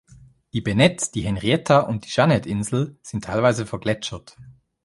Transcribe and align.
Die 0.53 0.61
Bennett-, 0.61 1.13
die 1.13 1.21
Henrietta- 1.21 1.81
und 1.81 2.05
die 2.05 2.09
Jeannette-Insel 2.09 2.97
sind 3.03 3.23
teilweise 3.23 3.67
vergletschert. 3.67 4.35